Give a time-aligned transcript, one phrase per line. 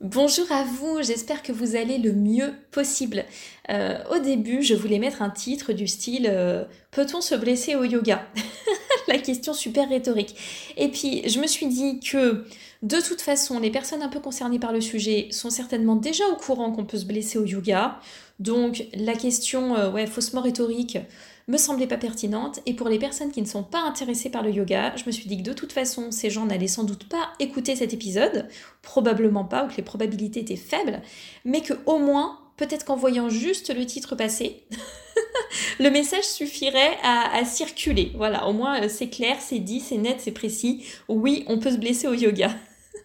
[0.00, 3.26] Bonjour à vous, j'espère que vous allez le mieux possible.
[3.68, 7.84] Euh, au début, je voulais mettre un titre du style euh, Peut-on se blesser au
[7.84, 8.26] yoga?
[9.08, 10.36] La question super rhétorique.
[10.78, 12.46] Et puis, je me suis dit que
[12.82, 16.36] de toute façon, les personnes un peu concernées par le sujet sont certainement déjà au
[16.36, 18.00] courant qu'on peut se blesser au yoga.
[18.38, 20.96] Donc, la question, euh, ouais, faussement rhétorique,
[21.50, 22.60] me semblait pas pertinente.
[22.64, 25.26] Et pour les personnes qui ne sont pas intéressées par le yoga, je me suis
[25.26, 28.48] dit que de toute façon, ces gens n'allaient sans doute pas écouter cet épisode,
[28.82, 31.02] probablement pas, ou que les probabilités étaient faibles,
[31.44, 34.64] mais que au moins, peut-être qu'en voyant juste le titre passer,
[35.80, 38.12] le message suffirait à, circuler.
[38.16, 40.84] Voilà, au moins euh, c'est clair, c'est dit, c'est net, c'est précis.
[41.08, 42.50] Oui, on peut se blesser au yoga.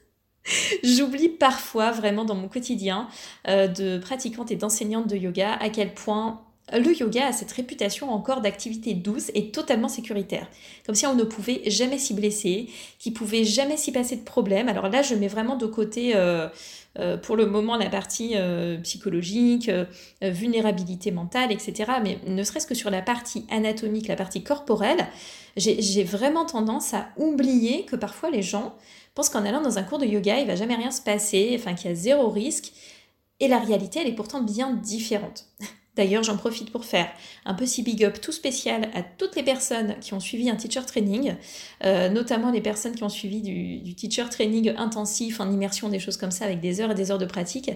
[0.83, 3.07] J'oublie parfois vraiment dans mon quotidien
[3.47, 8.09] euh, de pratiquante et d'enseignante de yoga à quel point le yoga a cette réputation
[8.09, 10.47] encore d'activité douce et totalement sécuritaire.
[10.85, 14.67] Comme si on ne pouvait jamais s'y blesser, qu'il pouvait jamais s'y passer de problème.
[14.67, 16.47] Alors là, je mets vraiment de côté euh,
[16.97, 19.69] euh, pour le moment la partie euh, psychologique,
[20.21, 21.91] vulnérabilité mentale, etc.
[22.03, 25.07] Mais ne serait-ce que sur la partie anatomique, la partie corporelle,
[25.57, 28.75] j'ai vraiment tendance à oublier que parfois les gens
[29.13, 31.75] pensent qu'en allant dans un cours de yoga, il va jamais rien se passer, enfin
[31.75, 32.73] qu'il y a zéro risque.
[33.39, 35.45] Et la réalité, elle est pourtant bien différente.
[35.95, 37.07] D'ailleurs, j'en profite pour faire
[37.45, 40.85] un petit big up tout spécial à toutes les personnes qui ont suivi un teacher
[40.85, 41.35] training,
[41.83, 46.17] euh, notamment les personnes qui ont suivi du, teacher training intensif en immersion, des choses
[46.17, 47.71] comme ça, avec des heures et des heures de pratique,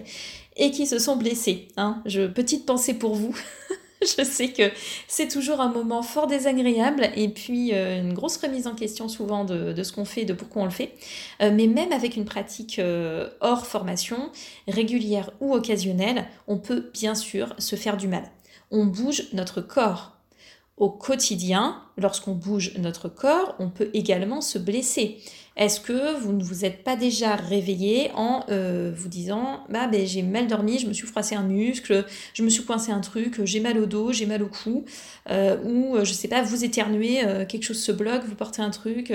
[0.56, 1.68] et qui se sont blessées.
[1.76, 2.02] Hein.
[2.04, 3.34] Je, petite pensée pour vous.
[4.18, 4.70] je sais que
[5.08, 9.44] c'est toujours un moment fort désagréable et puis euh, une grosse remise en question souvent
[9.44, 10.94] de, ce qu'on fait, de pourquoi on le fait.
[11.42, 14.30] Euh, mais même avec une pratique euh, hors formation,
[14.68, 18.24] régulière ou occasionnelle, on peut bien sûr se faire du mal.
[18.70, 20.16] On bouge notre corps.
[20.80, 25.18] Au quotidien, lorsqu'on bouge notre corps, on peut également se blesser.
[25.58, 30.06] Est-ce que vous ne vous êtes pas déjà réveillé en euh, vous disant bah ben,
[30.06, 33.44] j'ai mal dormi, je me suis froissé un muscle, je me suis coincé un truc,
[33.44, 34.86] j'ai mal au dos, j'ai mal au cou,
[35.28, 38.70] euh, ou euh, je sais pas, vous éternuez, quelque chose se bloque, vous portez un
[38.70, 39.12] truc,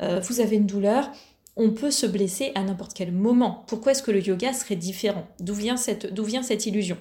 [0.00, 1.10] vous avez une douleur.
[1.56, 3.64] On peut se blesser à n'importe quel moment.
[3.66, 5.26] Pourquoi est-ce que le yoga serait différent?
[5.40, 5.76] D'où vient
[6.12, 6.98] d'où vient cette illusion?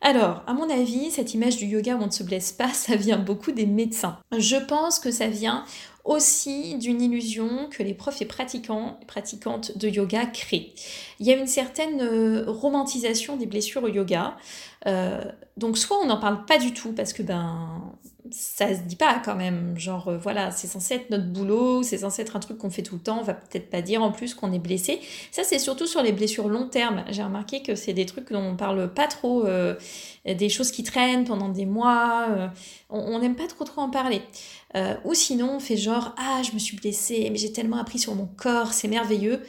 [0.00, 2.96] Alors, à mon avis, cette image du yoga où on ne se blesse pas, ça
[2.96, 4.18] vient beaucoup des médecins.
[4.36, 5.64] Je pense que ça vient
[6.04, 10.72] aussi d'une illusion que les profs et pratiquants, pratiquantes de yoga créent.
[11.20, 14.36] Il y a une certaine euh, romantisation des blessures au yoga.
[14.86, 15.22] Euh,
[15.58, 17.92] donc soit on n'en parle pas du tout parce que ben
[18.32, 19.78] ça se dit pas quand même.
[19.78, 22.82] Genre euh, voilà, c'est censé être notre boulot, c'est censé être un truc qu'on fait
[22.82, 25.00] tout le temps, on va peut-être pas dire en plus qu'on est blessé.
[25.30, 27.04] Ça c'est surtout sur les blessures long terme.
[27.10, 29.46] J'ai remarqué que c'est des trucs dont on parle pas trop,
[30.24, 32.50] des choses qui traînent pendant des mois.
[32.90, 34.22] on n'aime pas trop trop en parler.
[34.76, 37.98] Euh, ou sinon, on fait genre Ah, je me suis blessée, mais j'ai tellement appris
[37.98, 39.42] sur mon corps, c'est merveilleux.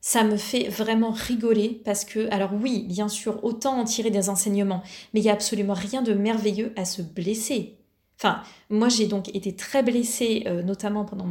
[0.00, 4.28] Ça me fait vraiment rigoler parce que, alors oui, bien sûr, autant en tirer des
[4.28, 4.82] enseignements,
[5.12, 7.78] mais il n'y a absolument rien de merveilleux à se blesser.
[8.16, 11.26] Enfin, moi j'ai donc été très blessée, euh, notamment pendant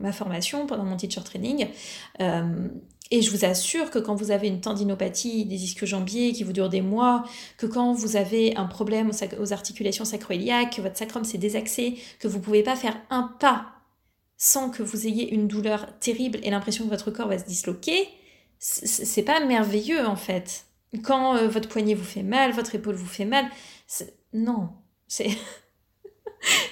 [0.00, 1.68] ma formation, pendant mon teacher training.
[2.20, 2.68] Euh,
[3.10, 6.52] et je vous assure que quand vous avez une tendinopathie des ischios jambiers qui vous
[6.52, 7.24] dure des mois,
[7.56, 12.26] que quand vous avez un problème aux articulations sacroiliaques, que votre sacrum s'est désaxé, que
[12.26, 13.66] vous ne pouvez pas faire un pas
[14.36, 18.08] sans que vous ayez une douleur terrible et l'impression que votre corps va se disloquer,
[18.58, 20.66] c'est pas merveilleux en fait.
[21.02, 23.46] Quand euh, votre poignet vous fait mal, votre épaule vous fait mal,
[24.32, 24.70] non,
[25.06, 25.28] c'est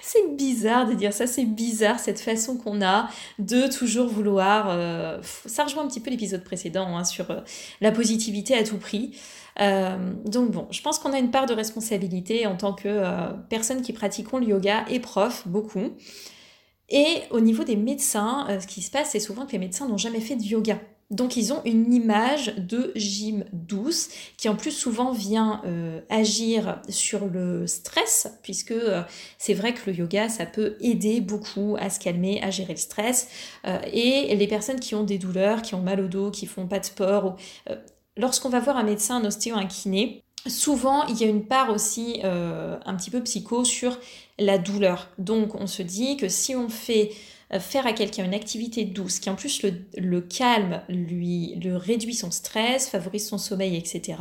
[0.06, 3.08] c'est bizarre de dire ça, c'est bizarre cette façon qu'on a
[3.38, 4.66] de toujours vouloir...
[4.68, 7.40] Euh, ça rejoint un petit peu l'épisode précédent hein, sur euh,
[7.80, 9.18] la positivité à tout prix.
[9.60, 13.02] Euh, donc bon, je pense qu'on a une part de responsabilité en tant que
[13.48, 15.94] personne qui pratiquons le yoga et prof, beaucoup.
[16.90, 19.96] Et au niveau des médecins, ce qui se passe, c'est souvent que les médecins n'ont
[19.96, 20.78] jamais fait de yoga.
[21.10, 26.80] Donc ils ont une image de gym douce qui en plus souvent vient euh, agir
[26.88, 29.02] sur le stress puisque euh,
[29.38, 32.78] c'est vrai que le yoga ça peut aider beaucoup à se calmer, à gérer le
[32.78, 33.28] stress
[33.66, 36.66] euh, et les personnes qui ont des douleurs, qui ont mal au dos, qui font
[36.66, 37.36] pas de sport,
[38.16, 41.70] lorsqu'on va voir un médecin, un ostéo, un kiné, souvent il y a une part
[41.70, 43.98] aussi un petit peu psycho sur
[44.38, 45.08] la douleur.
[45.18, 47.12] Donc on se dit que si on fait
[47.58, 52.14] faire à quelqu'un une activité douce qui en plus le, le, calme, lui le réduit
[52.14, 54.18] son stress, favorise son sommeil, etc.,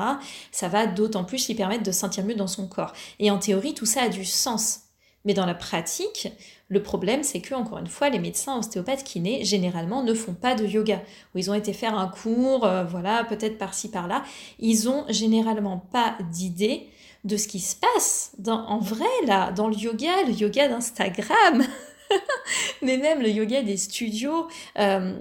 [0.52, 2.94] ça va d'autant plus lui permettre de sentir mieux dans son corps.
[3.20, 4.82] Et en théorie, tout ça a du sens.
[5.26, 6.28] Mais dans la pratique,
[6.68, 10.56] le problème, c'est que, encore une fois, les médecins ostéopathes kinés, généralement, ne font pas
[10.56, 11.02] de yoga.
[11.34, 14.24] Ou ils ont été faire un cours, euh, voilà, peut-être par-ci, par-là.
[14.60, 16.90] Ils ont généralement pas d'idée
[17.24, 21.64] de ce qui se passe en vrai, là, dans le yoga, le yoga d'Instagram.
[22.82, 24.48] mais même le yoga des studios,
[24.80, 25.14] euh,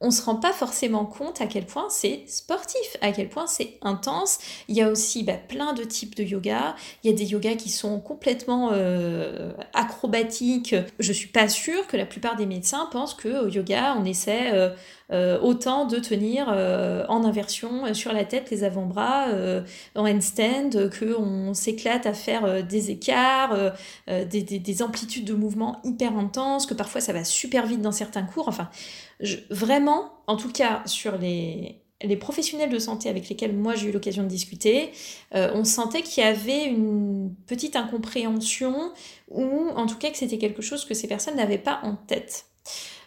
[0.00, 3.78] on se rend pas forcément compte à quel point c'est sportif, à quel point c'est
[3.82, 4.38] intense.
[4.68, 6.76] Il y a aussi bah, plein de types de yoga.
[7.02, 10.76] Il y a des yogas qui sont complètement euh, acrobatiques.
[11.00, 14.52] Je suis pas sûre que la plupart des médecins pensent que au yoga, on essaie
[14.52, 14.70] euh,
[15.10, 19.26] autant de tenir en inversion sur la tête les avant-bras
[19.94, 23.72] en handstand, qu'on s'éclate à faire des écarts,
[24.06, 28.24] des, des amplitudes de mouvement hyper intenses, que parfois ça va super vite dans certains
[28.24, 28.48] cours.
[28.48, 28.68] Enfin,
[29.50, 33.92] vraiment, en tout cas sur les, les professionnels de santé avec lesquels moi j'ai eu
[33.92, 34.90] l'occasion de discuter,
[35.34, 38.92] euh, on sentait qu'il y avait une petite incompréhension
[39.28, 42.46] ou en tout cas que c'était quelque chose que ces personnes n'avaient pas en tête.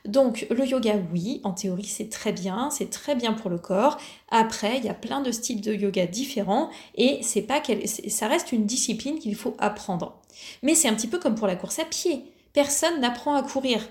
[0.05, 3.97] Donc le yoga, oui, en théorie c'est très bien, c'est très bien pour le corps.
[4.29, 7.61] Après, il y a plein de styles de yoga différents et c'est pas
[8.07, 10.19] ça reste une discipline qu'il faut apprendre.
[10.63, 12.23] Mais c'est un petit peu comme pour la course à pied.
[12.53, 13.87] Personne n'apprend à courir.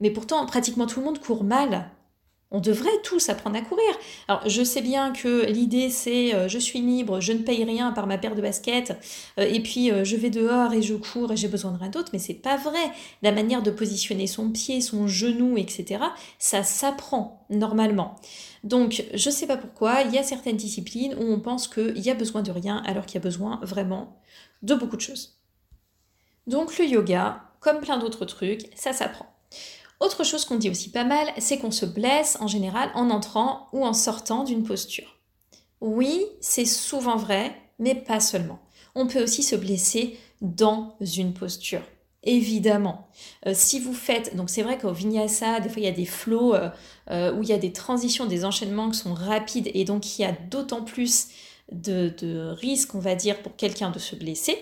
[0.00, 1.90] Mais pourtant, pratiquement tout le monde court mal.
[2.54, 3.84] On devrait tous apprendre à courir.
[4.28, 7.90] Alors, je sais bien que l'idée c'est euh, je suis libre, je ne paye rien
[7.90, 8.96] par ma paire de baskets,
[9.40, 11.88] euh, et puis euh, je vais dehors et je cours et j'ai besoin de rien
[11.88, 12.92] d'autre, mais c'est pas vrai.
[13.22, 16.04] La manière de positionner son pied, son genou, etc.,
[16.38, 18.14] ça s'apprend normalement.
[18.62, 22.08] Donc, je sais pas pourquoi, il y a certaines disciplines où on pense qu'il y
[22.08, 24.20] a besoin de rien alors qu'il y a besoin vraiment
[24.62, 25.40] de beaucoup de choses.
[26.46, 29.33] Donc, le yoga, comme plein d'autres trucs, ça s'apprend.
[30.04, 33.68] Autre chose qu'on dit aussi pas mal, c'est qu'on se blesse en général en entrant
[33.72, 35.16] ou en sortant d'une posture.
[35.80, 38.58] Oui, c'est souvent vrai, mais pas seulement.
[38.94, 41.80] On peut aussi se blesser dans une posture.
[42.22, 43.08] Évidemment.
[43.46, 46.04] Euh, si vous faites, donc c'est vrai qu'au vinyasa, des fois il y a des
[46.04, 46.68] flots euh,
[47.10, 50.22] euh, où il y a des transitions, des enchaînements qui sont rapides et donc il
[50.22, 51.28] y a d'autant plus
[51.72, 54.58] de, risques, on va dire, pour quelqu'un de se blesser.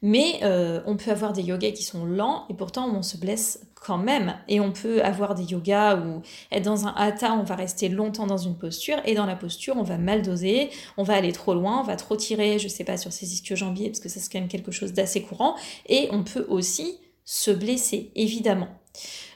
[0.00, 0.40] Mais
[0.86, 4.34] on peut avoir des yogas qui sont lents et pourtant on se blesse quand même.
[4.46, 6.22] Et on peut avoir des yogas où
[6.52, 9.74] être dans un hatha, on va rester longtemps dans une posture, et dans la posture,
[9.76, 12.84] on va mal doser, on va aller trop loin, on va trop tirer, je sais
[12.84, 15.56] pas, sur ses ischio-jambiers, parce que ça c'est quand même quelque chose d'assez courant,
[15.88, 18.68] et on peut aussi se blesser, évidemment.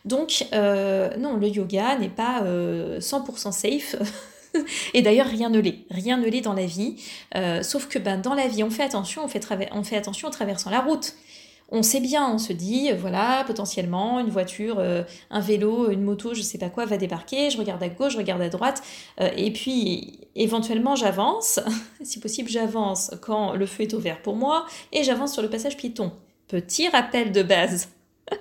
[0.05, 3.97] Donc, euh, non, le yoga n'est pas 100% euh, safe.
[4.95, 5.79] Et d'ailleurs, rien ne l'est.
[5.91, 6.97] Rien ne l'est dans la vie.
[7.35, 10.29] Euh, sauf que ben, dans la vie, on fait attention, on fait, on fait attention
[10.29, 11.15] en traversant la route
[11.71, 16.35] on sait bien, on se dit, voilà, potentiellement, une voiture, euh, un vélo, une moto,
[16.35, 18.83] je sais pas quoi, va débarquer, je regarde à gauche, je regarde à droite,
[19.21, 21.61] euh, et puis éventuellement j'avance,
[22.03, 25.77] si possible j'avance quand le feu est ouvert pour moi, et j'avance sur le passage
[25.77, 26.13] piéton.
[26.49, 27.89] Petit rappel de base.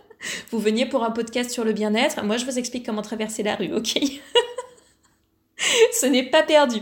[0.52, 3.56] vous veniez pour un podcast sur le bien-être, moi je vous explique comment traverser la
[3.56, 4.00] rue, ok?
[5.94, 6.82] Ce n'est pas perdu.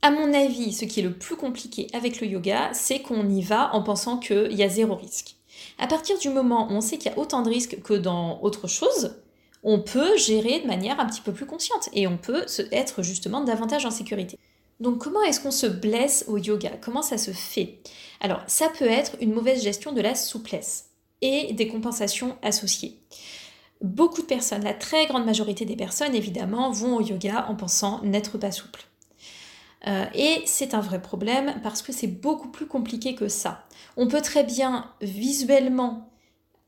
[0.00, 3.42] À mon avis, ce qui est le plus compliqué avec le yoga, c'est qu'on y
[3.42, 5.36] va en pensant qu'il y a zéro risque.
[5.78, 8.40] À partir du moment où on sait qu'il y a autant de risques que dans
[8.42, 9.16] autre chose,
[9.62, 13.42] on peut gérer de manière un petit peu plus consciente et on peut être justement
[13.42, 14.38] davantage en sécurité.
[14.80, 16.72] Donc comment est-ce qu'on se blesse au yoga?
[16.80, 17.78] Comment ça se fait?
[18.20, 20.90] Alors ça peut être une mauvaise gestion de la souplesse
[21.20, 22.98] et des compensations associées.
[23.80, 28.02] Beaucoup de personnes, la très grande majorité des personnes évidemment, vont au yoga en pensant
[28.02, 28.84] n'être pas souple.
[29.86, 33.64] Euh, et c'est un vrai problème parce que c'est beaucoup plus compliqué que ça.
[33.96, 36.08] On peut très bien visuellement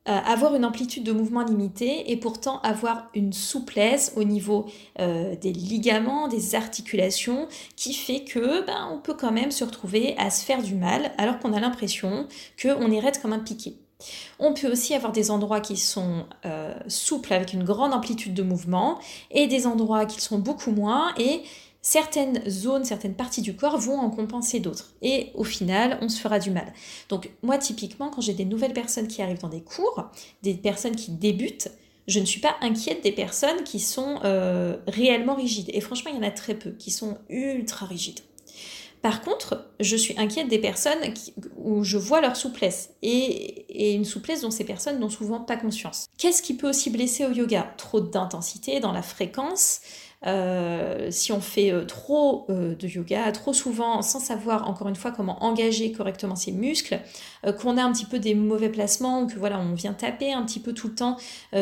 [0.08, 4.66] euh, avoir une amplitude de mouvement limitée et pourtant avoir une souplesse au niveau
[5.00, 10.14] euh, des ligaments, des articulations, qui fait que ben, on peut quand même se retrouver
[10.18, 12.26] à se faire du mal alors qu'on a l'impression
[12.60, 13.78] qu'on est raide comme un piqué.
[14.38, 16.26] On peut aussi avoir des endroits qui sont
[16.88, 18.98] souples avec une grande amplitude de mouvement
[19.30, 21.42] et des endroits qui sont beaucoup moins et
[21.84, 24.94] certaines zones, certaines parties du corps vont en compenser d'autres.
[25.02, 26.72] Et au final, on se fera du mal.
[27.10, 30.06] Donc moi, typiquement, quand j'ai des nouvelles personnes qui arrivent dans des cours,
[30.42, 31.68] des personnes qui débutent,
[32.08, 35.70] je ne suis pas inquiète des personnes qui sont euh, réellement rigides.
[35.74, 38.20] Et franchement, il y en a très peu qui sont ultra rigides.
[39.02, 41.12] Par contre, je suis inquiète des personnes
[41.58, 45.58] où je vois leur souplesse et, et, une souplesse dont ces personnes n'ont souvent pas
[45.58, 46.06] conscience.
[46.16, 47.74] Qu'est-ce qui peut aussi blesser au yoga?
[47.76, 49.82] Trop d'intensité dans la fréquence,
[50.26, 54.96] euh, si on fait euh, trop euh, de yoga, trop souvent, sans savoir encore une
[54.96, 57.00] fois comment engager correctement ses muscles,
[57.60, 60.42] qu'on a un petit peu des mauvais placements, ou que voilà, on vient taper un
[60.44, 61.16] petit peu tout le temps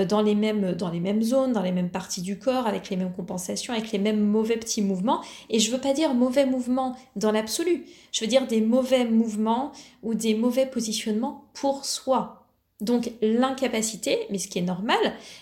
[0.09, 2.97] dans, les mêmes, dans les mêmes zones, dans les mêmes parties du corps, avec les
[2.97, 5.23] mêmes compensations, avec les mêmes mauvais petits mouvements.
[5.51, 9.73] Et je veux pas dire mauvais mouvements dans l'absolu, je veux dire des mauvais mouvements
[10.03, 12.42] ou des mauvais positionnements pour soi.
[12.83, 14.99] Donc l'incapacité, mais ce qui est normal,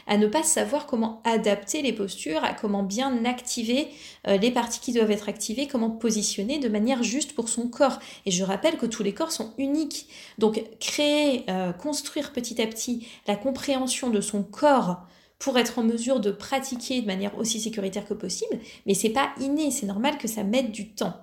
[0.06, 3.88] à ne pas savoir comment adapter les postures, à comment bien activer
[4.28, 7.98] euh, les parties qui doivent être activées, comment positionner de manière juste pour son corps.
[8.26, 10.06] Et je rappelle que tous les corps sont uniques.
[10.36, 15.06] Donc créer, euh, construire petit à petit la compréhension de son corps
[15.40, 19.30] pour être en mesure de pratiquer de manière aussi sécuritaire que possible, mais c'est pas
[19.40, 21.14] inné, c'est normal que ça mette du temps.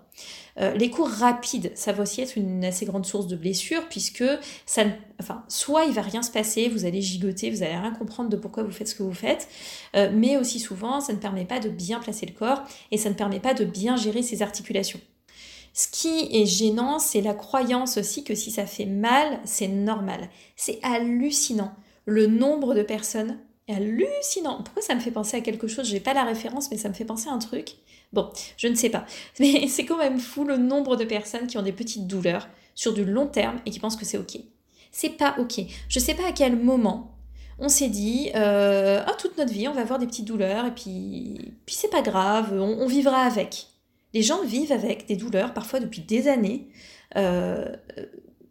[0.60, 4.24] Euh, les cours rapides, ça va aussi être une assez grande source de blessures puisque
[4.66, 4.86] ça,
[5.22, 8.38] enfin, soit il va rien se passer, vous allez gigoter, vous allez rien comprendre de
[8.38, 9.48] pourquoi vous faites ce que vous faites,
[9.96, 13.10] euh, mais aussi souvent ça ne permet pas de bien placer le corps et ça
[13.10, 15.00] ne permet pas de bien gérer ses articulations.
[15.74, 20.28] Ce qui est gênant, c'est la croyance aussi que si ça fait mal, c'est normal.
[20.56, 21.72] C'est hallucinant
[22.08, 23.38] le nombre de personnes
[23.70, 24.62] hallucinant.
[24.64, 25.88] Pourquoi ça me fait penser à quelque chose?
[25.88, 27.76] J'ai pas la référence, mais ça me fait penser à un truc.
[28.14, 29.06] Bon, je ne sais pas.
[29.40, 32.94] Mais c'est quand même fou le nombre de personnes qui ont des petites douleurs sur
[32.94, 34.40] du long terme et qui pensent que c'est ok.
[34.92, 35.62] C'est pas ok.
[35.90, 37.14] Je sais pas à quel moment
[37.60, 40.72] on s'est dit, euh, oh, toute notre vie, on va avoir des petites douleurs et
[40.72, 43.68] puis, puis c'est pas grave, on, vivra avec.
[44.14, 46.68] Les gens vivent avec des douleurs, parfois depuis des années.
[47.16, 47.66] Euh,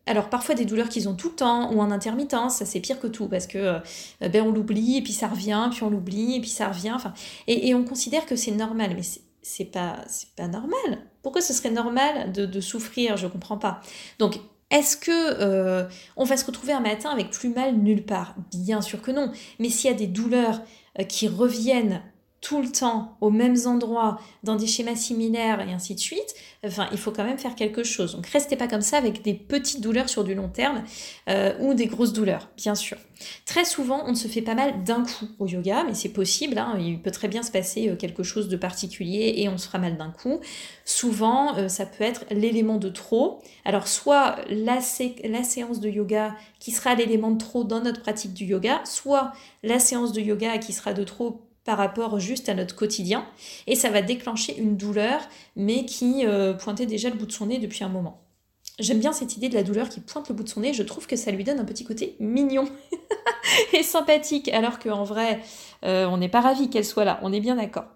[0.07, 3.01] alors parfois des douleurs qu'ils ont tout le temps ou en intermittence, ça c'est pire
[3.01, 6.37] que tout parce que euh, ben on l'oublie et puis ça revient, puis on l'oublie
[6.37, 6.93] et puis ça revient.
[6.93, 7.13] Enfin,
[7.49, 9.03] et, on considère que c'est normal, mais
[9.43, 10.99] c'est pas c'est pas normal.
[11.23, 13.17] Pourquoi ce serait normal de, souffrir?
[13.17, 13.81] Je comprends pas.
[14.19, 14.39] Donc
[14.71, 15.85] est-ce que euh,
[16.17, 18.35] on va se retrouver un matin avec plus mal nulle part?
[18.53, 19.33] Bien sûr que non.
[19.59, 20.61] Mais s'il y a des douleurs
[20.99, 22.03] euh, qui reviennent
[22.47, 26.87] tout le temps aux mêmes endroits, dans des schémas similaires et ainsi de suite, enfin,
[26.93, 28.15] il faut quand même faire quelque chose.
[28.15, 30.85] Donc restez pas comme ça avec des petites douleurs sur du long terme
[31.29, 32.99] euh, ou des grosses douleurs, bien sûr.
[33.47, 36.77] Très souvent, on se fait pas mal d'un coup au yoga, mais c'est possible, hein.
[36.79, 39.79] il peut très bien se passer euh, quelque chose de particulier et on se fera
[39.79, 40.39] mal d'un coup.
[40.85, 43.43] Souvent, euh, ça peut être l'élément de trop.
[43.65, 44.79] Alors soit la,
[45.25, 49.33] la séance de yoga qui sera l'élément de trop dans notre pratique du yoga, soit
[49.65, 53.27] la séance de yoga qui sera de trop par rapport juste à notre quotidien
[53.67, 55.21] et ça va déclencher une douleur
[55.57, 58.23] mais qui euh, pointait déjà le bout de son nez depuis un moment.
[58.79, 60.83] J'aime bien cette idée de la douleur qui pointe le bout de son nez, je
[60.83, 62.69] trouve que ça lui donne un petit côté mignon
[63.73, 65.41] et sympathique, alors qu'en vrai,
[65.85, 67.87] euh, on n'est pas ravi qu'elle soit là, on est bien d'accord.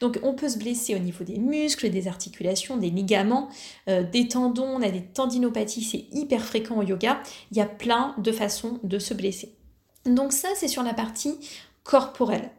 [0.00, 3.48] Donc on peut se blesser au niveau des muscles, des articulations, des ligaments,
[3.88, 7.20] euh, des tendons, on a des tendinopathies, c'est hyper fréquent au yoga,
[7.50, 9.58] il y a plein de façons de se blesser.
[10.06, 11.36] Donc ça, c'est sur la partie
[11.88, 12.50] corporelle.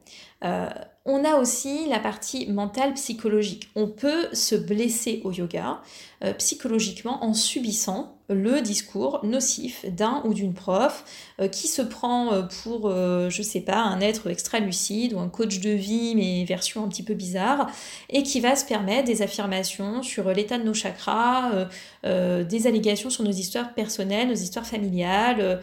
[0.43, 0.69] Euh,
[1.05, 3.69] on a aussi la partie mentale psychologique.
[3.75, 5.81] On peut se blesser au yoga
[6.23, 11.03] euh, psychologiquement en subissant le discours nocif d'un ou d'une prof
[11.39, 15.29] euh, qui se prend euh, pour, je sais pas, un être extra lucide ou un
[15.29, 17.69] coach de vie, mais version un petit peu bizarre,
[18.09, 21.67] et qui va se permettre des affirmations sur l'état de nos chakras,
[22.03, 25.61] des allégations sur nos histoires personnelles, nos histoires familiales,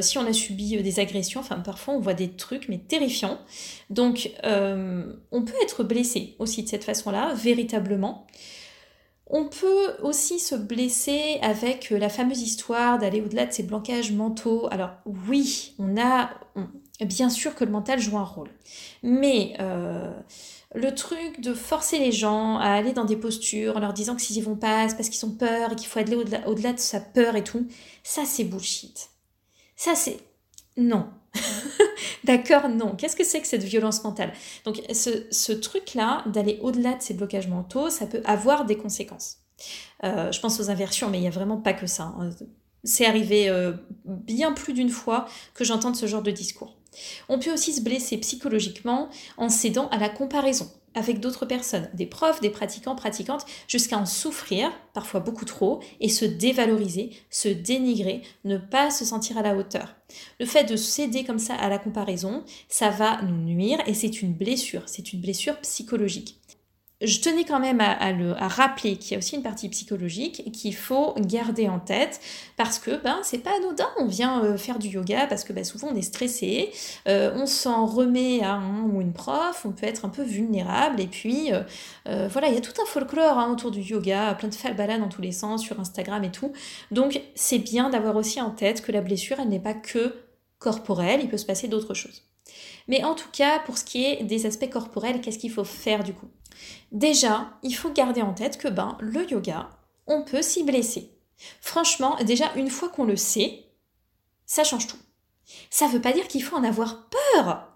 [0.00, 3.38] si on a subi des agressions, enfin parfois on voit des trucs mais terrifiants.
[3.90, 8.26] Donc on peut être blessé aussi de cette façon-là, véritablement.
[9.26, 14.68] On peut aussi se blesser avec la fameuse histoire d'aller au-delà de ces blancages mentaux.
[14.70, 16.30] Alors oui, on a
[17.00, 18.50] bien sûr que le mental joue un rôle,
[19.02, 20.12] mais euh,
[20.74, 24.22] le truc de forcer les gens à aller dans des postures en leur disant que
[24.22, 26.78] s'ils y vont pas, c'est parce qu'ils ont peur et qu'il faut aller au-delà de
[26.78, 27.66] sa peur et tout,
[28.02, 29.10] ça c'est bullshit.
[29.76, 30.18] Ça c'est
[30.76, 31.08] non.
[32.24, 32.96] D'accord, non.
[32.96, 34.32] Qu'est-ce que c'est que cette violence mentale?
[34.64, 39.38] Donc ce, truc-là, d'aller au-delà de ces blocages mentaux, ça peut avoir des conséquences.
[40.04, 42.14] Euh, je pense aux inversions, mais il n'y a vraiment pas que ça.
[42.18, 42.30] Hein.
[42.82, 43.72] C'est arrivé euh,
[44.04, 46.76] bien plus d'une fois que j'entends ce genre de discours.
[47.28, 52.06] On peut aussi se blesser psychologiquement en cédant à la comparaison avec d'autres personnes, des
[52.06, 58.22] profs, des pratiquants, pratiquantes, jusqu'à en souffrir, parfois beaucoup trop, et se dévaloriser, se dénigrer,
[58.44, 59.94] ne pas se sentir à la hauteur.
[60.38, 64.22] Le fait de céder comme ça à la comparaison, ça va nous nuire et c'est
[64.22, 66.38] une blessure, c'est une blessure psychologique
[67.00, 70.74] je tenais quand même à, le, rappeler qu'il y a aussi une partie psychologique qu'il
[70.74, 72.20] faut garder en tête
[72.56, 73.88] parce que ben c'est pas anodin.
[73.98, 76.70] On vient euh, faire du yoga parce que ben, souvent on est stressé,
[77.08, 81.00] euh, on s'en remet à un ou une prof, on peut être un peu vulnérable
[81.00, 84.48] et puis euh, voilà il y a tout un folklore hein, autour du yoga, plein
[84.48, 86.52] de falbalas dans tous les sens sur Instagram et tout.
[86.90, 90.14] Donc c'est bien d'avoir aussi en tête que la blessure elle n'est pas que
[90.58, 92.23] corporelle, il peut se passer d'autres choses.
[92.88, 96.04] Mais en tout cas, pour ce qui est des aspects corporels, qu'est-ce qu'il faut faire
[96.04, 96.28] du coup?
[96.92, 99.70] Déjà, il faut garder en tête que ben, le yoga,
[100.06, 101.10] on peut s'y blesser.
[101.60, 103.64] Franchement, déjà, une fois qu'on le sait,
[104.46, 104.98] ça change tout.
[105.70, 107.73] Ça ne veut pas dire qu'il faut en avoir peur.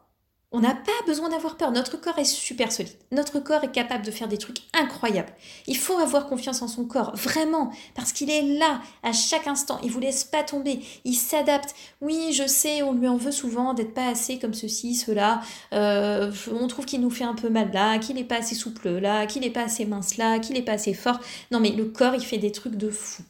[0.51, 1.73] On n'a pas besoin d'avoir peur.
[1.73, 2.95] Notre corps est super solide.
[3.13, 5.33] Notre corps est capable de faire des trucs incroyables.
[5.67, 9.79] Il faut avoir confiance en son corps, vraiment, parce qu'il est là à chaque instant.
[9.83, 10.81] Il vous laisse pas tomber.
[11.05, 11.75] Il s'adapte.
[12.01, 15.43] Oui, je sais, on lui en veut souvent d'être pas assez comme ceci, cela.
[15.75, 18.89] Euh, on trouve qu'il nous fait un peu mal là, qu'il n'est pas assez souple
[18.89, 21.21] là, qu'il n'est pas assez mince là, qu'il n'est pas assez fort.
[21.51, 23.23] Non, mais le corps, il fait des trucs de fou.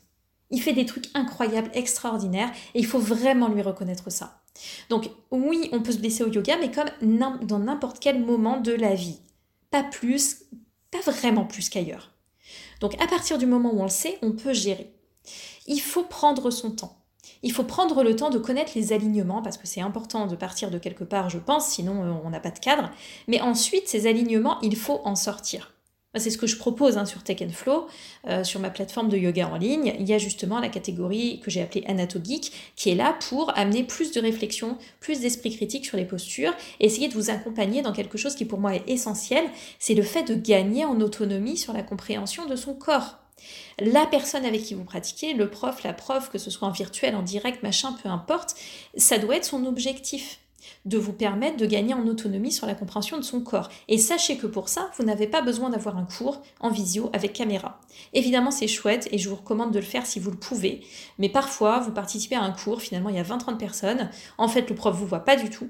[0.51, 4.43] Il fait des trucs incroyables, extraordinaires, et il faut vraiment lui reconnaître ça.
[4.89, 6.89] Donc oui, on peut se blesser au yoga, mais comme
[7.47, 9.21] dans n'importe quel moment de la vie.
[9.71, 10.45] Pas plus,
[10.91, 12.13] pas vraiment plus qu'ailleurs.
[12.81, 14.95] Donc à partir du moment où on le sait, on peut gérer.
[15.67, 16.95] Il faut prendre son temps.
[17.43, 20.71] Il faut prendre le temps de connaître les alignements, parce que c'est important de partir
[20.71, 22.91] de quelque part, je pense, sinon euh, on n'a pas de cadre.
[23.29, 25.75] Mais ensuite, ces alignements, il faut en sortir.
[26.17, 27.87] C'est ce que je propose hein, sur Tech Flow,
[28.27, 29.95] euh, sur ma plateforme de yoga en ligne.
[29.99, 33.85] Il y a justement la catégorie que j'ai appelée Anatogeek, qui est là pour amener
[33.85, 38.17] plus de réflexion, plus d'esprit critique sur les postures, essayer de vous accompagner dans quelque
[38.17, 39.45] chose qui pour moi est essentiel,
[39.79, 43.19] c'est le fait de gagner en autonomie sur la compréhension de son corps.
[43.79, 47.17] La personne avec qui vous pratiquez, le prof, la prof, que ce soit en virtuel,
[47.17, 48.57] en direct, machin, peu importe,
[48.97, 50.41] ça doit être son objectif
[50.85, 53.69] de vous permettre de gagner en autonomie sur la compréhension de son corps.
[53.89, 57.33] Et sachez que pour ça, vous n'avez pas besoin d'avoir un cours en visio avec
[57.33, 57.81] caméra.
[58.13, 60.83] Évidemment, c'est chouette et je vous recommande de le faire si vous le pouvez.
[61.19, 64.11] Mais parfois, vous participez à un cours, finalement, il y a 20-30 personnes.
[64.39, 65.69] En fait, le prof vous voit pas du tout.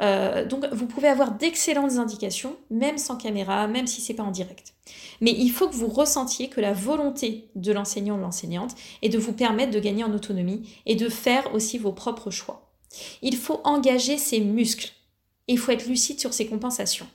[0.00, 4.30] Euh, donc, vous pouvez avoir d'excellentes indications, même sans caméra, même si c'est pas en
[4.30, 4.74] direct.
[5.20, 9.18] Mais il faut que vous ressentiez que la volonté de l'enseignant ou l'enseignante est de
[9.18, 12.65] vous permettre de gagner en autonomie et de faire aussi vos propres choix.
[13.22, 14.92] Il faut engager ses muscles.
[15.48, 17.06] il faut être lucide sur ses compensations.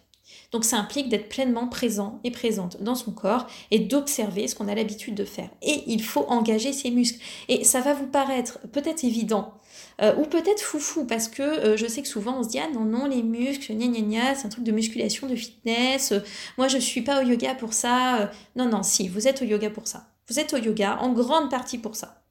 [0.52, 4.68] Donc ça implique d'être pleinement présent et présente dans son corps et d'observer ce qu'on
[4.68, 5.50] a l'habitude de faire.
[5.62, 7.20] Et il faut engager ses muscles.
[7.48, 9.54] Et ça va vous paraître peut-être évident
[10.02, 12.68] euh, ou peut-être foufou parce que euh, je sais que souvent on se dit ah
[12.74, 16.14] non non les muscles gna gna gna c'est un truc de musculation de fitness.
[16.58, 18.30] moi je suis pas au yoga pour ça.
[18.58, 20.08] non non si vous êtes au yoga pour ça.
[20.28, 22.24] Vous êtes au yoga en grande partie pour ça.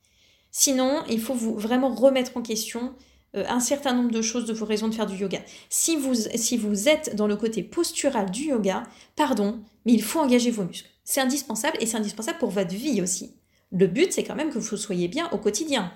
[0.51, 4.53] Sinon il faut vous vraiment remettre en question euh, un certain nombre de choses de
[4.53, 5.41] vos raisons de faire du yoga.
[5.69, 8.83] Si vous, êtes dans le côté postural du yoga,
[9.17, 10.91] pardon, mais il faut engager vos muscles.
[11.05, 13.35] C'est indispensable et c'est indispensable pour votre vie aussi.
[13.73, 15.93] Le but, c'est quand même que vous soyez bien au quotidien.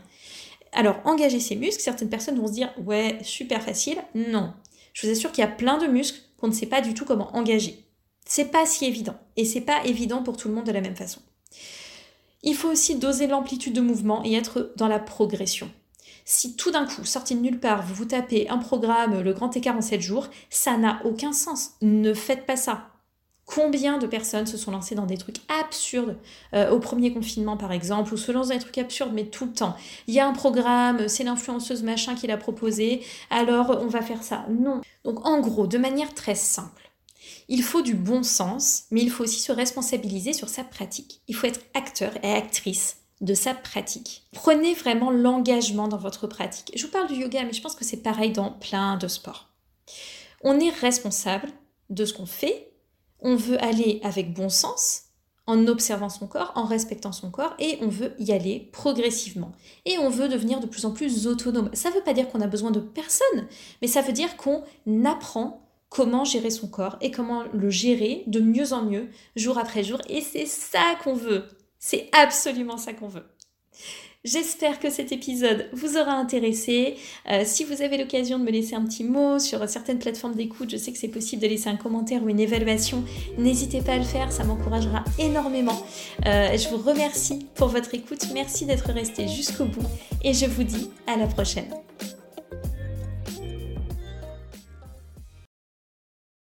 [0.73, 3.99] Alors, engager ces muscles, certaines personnes vont se dire ouais, super facile.
[4.14, 4.55] Non.
[4.92, 7.05] Je vous assure qu'il y a plein de muscles qu'on ne sait pas du tout
[7.05, 7.85] comment engager.
[8.27, 10.97] C'est pas si évident et c'est pas évident pour tout le monde de la même
[10.97, 11.20] façon.
[12.42, 15.70] Il faut aussi doser l'amplitude de mouvement et être dans la progression.
[16.24, 19.54] Si tout d'un coup, sorti de nulle part, vous vous tapez un programme, le grand
[19.56, 21.72] écart en 7 jours, ça n'a aucun sens.
[21.82, 22.88] Ne faites pas ça.
[23.44, 26.16] Combien de personnes se sont lancées dans des trucs absurdes
[26.54, 29.44] euh, au premier confinement par exemple, ou se lancent dans des trucs absurdes mais tout
[29.44, 29.76] le temps?
[30.06, 34.22] Il y a un programme, c'est l'influenceuse machin qui l'a proposé, alors on va faire
[34.22, 34.46] ça.
[34.48, 34.80] Non.
[35.04, 36.90] Donc en gros, de manière très simple,
[37.48, 41.20] il faut du bon sens, mais il faut aussi se responsabiliser sur sa pratique.
[41.28, 44.24] Il faut être acteur et actrice de sa pratique.
[44.33, 46.72] Prenez vraiment l'engagement dans votre pratique.
[46.74, 49.50] Je vous parle du yoga, mais je pense que c'est pareil dans plein de sports.
[50.42, 51.48] On est responsable
[51.90, 52.72] de ce qu'on fait,
[53.20, 55.05] on veut aller avec bon sens,
[55.46, 59.53] en observant son corps, en respectant son corps, et on veut y aller progressivement.
[59.85, 61.70] Et on veut devenir de plus en plus autonome.
[61.74, 63.46] Ça ne veut pas dire qu'on a besoin de personne,
[63.83, 64.62] mais ça veut dire qu'on
[65.05, 69.85] apprend comment gérer son corps et comment le gérer de mieux en mieux, jour après
[69.85, 70.00] jour.
[70.09, 71.46] Et c'est ça qu'on veut.
[71.87, 73.27] C'est absolument ça qu'on veut.
[74.25, 76.97] J'espère que cet épisode vous aura intéressé.
[77.31, 80.70] Euh, si vous avez l'occasion de me laisser un petit mot sur certaines plateformes d'écoute,
[80.70, 83.05] je sais que c'est possible de laisser un commentaire ou une évaluation.
[83.37, 85.85] N'hésitez pas à le faire, ça m'encouragera énormément.
[86.25, 88.29] Euh, je vous remercie pour votre écoute.
[88.33, 89.87] Merci d'être resté jusqu'au bout
[90.23, 91.68] et je vous dis à la prochaine.